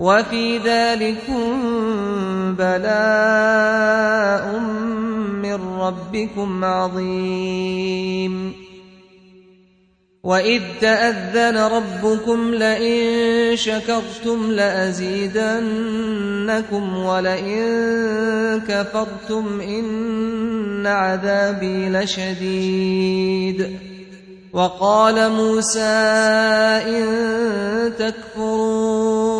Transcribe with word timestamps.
وفي 0.00 0.58
ذلكم 0.58 1.44
بلاء 2.56 4.44
من 5.44 5.58
ربكم 5.80 6.64
عظيم. 6.64 8.52
وإذ 10.22 10.62
تأذن 10.80 11.56
ربكم 11.56 12.54
لئن 12.54 13.56
شكرتم 13.56 14.50
لأزيدنكم 14.52 15.64
ولئن 16.96 18.60
كفرتم 18.68 19.60
إن 19.60 20.86
عذابي 20.86 21.88
لشديد. 21.88 23.76
وقال 24.52 25.32
موسى 25.32 25.80
إن 26.88 27.06
تكفروا 27.98 29.39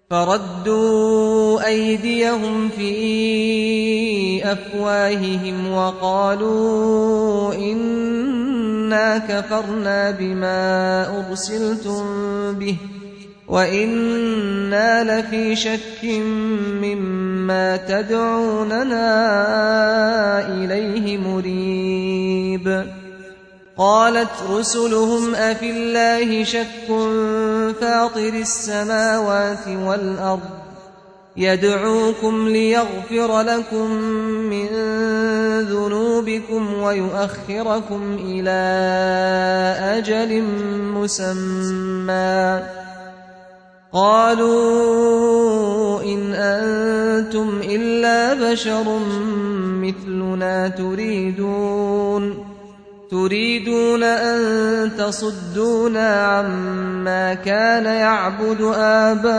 فردوا 0.09 1.67
أيديهم 1.67 2.69
في 2.69 4.51
أفواههم 4.51 5.73
وقالوا 5.73 7.53
إنا 7.53 9.17
كفرنا 9.17 10.11
بما 10.11 11.07
أرسلتم 11.19 12.03
به 12.53 12.77
وإنا 13.51 15.03
لفي 15.03 15.55
شك 15.55 16.03
مما 16.81 17.77
تدعوننا 17.77 19.07
إليه 20.47 21.17
مريب 21.17 22.85
قالت 23.77 24.29
رسلهم 24.49 25.35
أفي 25.35 25.71
الله 25.71 26.43
شك 26.43 26.87
فاطر 27.81 28.33
السماوات 28.33 29.67
والأرض 29.67 30.49
يدعوكم 31.37 32.47
ليغفر 32.47 33.41
لكم 33.41 33.91
من 34.51 34.67
ذنوبكم 35.61 36.73
ويؤخركم 36.73 38.17
إلى 38.23 38.61
أجل 39.97 40.43
مسمى 40.95 42.80
قالوا 43.93 45.61
إن 46.03 46.33
أنتم 46.33 47.61
إلا 47.63 48.33
بشر 48.33 48.99
مثلنا 49.83 50.67
تريدون 50.67 52.51
تريدون 53.11 54.03
أن 54.03 54.91
تصدونا 54.97 56.25
عما 56.25 57.33
كان 57.33 57.85
يعبد 57.85 58.61
آباؤنا 58.75 59.31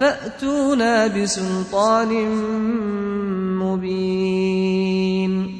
فأتونا 0.00 1.06
بسلطان 1.06 2.12
مبين. 3.58 5.59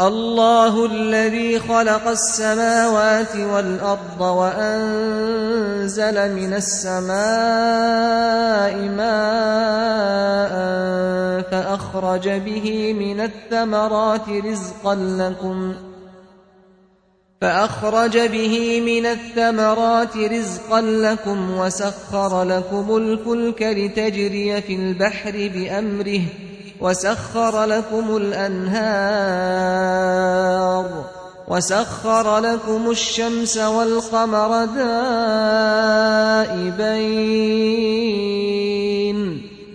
الله 0.00 0.86
الذي 0.86 1.58
خلق 1.58 2.08
السماوات 2.08 3.36
والأرض 3.36 4.20
وأنزل 4.20 5.54
من 6.34 6.54
السماء 6.54 7.18
ماء 8.94 10.52
فأخرج 11.50 12.28
به 12.28 12.92
من 12.92 13.20
الثمرات 13.20 14.28
رزقا 14.28 14.94
لكم 14.94 15.74
فأخرج 17.40 18.18
به 18.18 18.80
من 18.80 19.06
الثمرات 19.06 20.16
رزقا 20.16 20.80
لكم 20.80 21.58
وسخر 21.58 22.44
لكم 22.44 22.96
الفلك 22.96 23.62
لتجري 23.62 24.62
في 24.62 24.74
البحر 24.74 25.32
بأمره 25.54 26.20
وسخر 26.80 27.64
لكم 27.64 28.16
الأنهار 28.16 29.68
وسخر 31.48 32.38
لكم 32.38 32.90
الشمس 32.90 33.56
والقمر 33.56 34.64
دائبين 34.64 34.98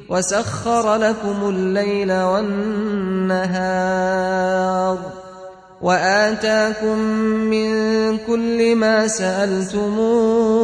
وسخر 0.09 0.95
لكم 0.95 1.49
الليل 1.49 2.11
والنهار 2.13 3.53
وآتاكم 5.81 6.97
من 7.49 8.17
كل 8.17 8.75
ما 8.75 9.07
سألتموه 9.07 10.63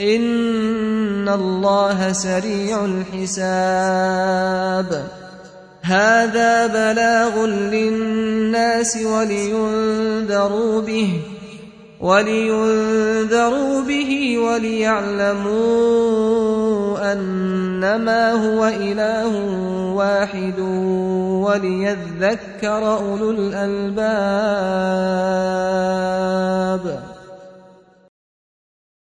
إن 0.00 1.28
الله 1.28 2.12
سريع 2.12 2.84
الحساب. 2.84 3.56
هذا 5.82 6.66
بلاغ 6.66 7.46
للناس 7.46 8.98
ولينذروا 9.04 10.80
به 10.80 11.20
ولينذروا 12.00 13.82
به 13.82 14.38
وليعلموا 14.38 15.56
أنما 17.12 18.32
هو 18.32 18.64
إله 18.66 19.28
واحد 19.94 20.60
وليذكر 21.46 22.96
أولو 22.96 23.30
الألباب. 23.30 23.96